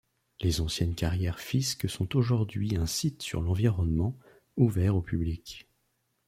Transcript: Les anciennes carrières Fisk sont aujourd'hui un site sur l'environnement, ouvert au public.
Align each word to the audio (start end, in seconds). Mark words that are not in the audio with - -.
Les 0.39 0.61
anciennes 0.61 0.95
carrières 0.95 1.39
Fisk 1.39 1.87
sont 1.87 2.15
aujourd'hui 2.15 2.75
un 2.75 2.87
site 2.87 3.21
sur 3.21 3.39
l'environnement, 3.39 4.17
ouvert 4.57 4.95
au 4.95 5.01
public. 5.03 5.67